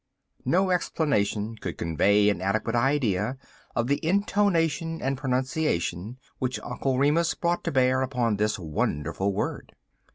[0.45, 3.37] No explanation could convey an adequate idea
[3.75, 9.75] of the intonation and pronunciation which Uncle Remus brought to bear upon this wonderful word.